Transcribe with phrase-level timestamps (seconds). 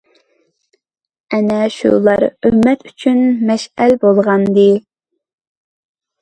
[1.35, 4.67] ئەنە شۇلار ئۈممەت ئۈچۈن مەشئەل بولغانىدى.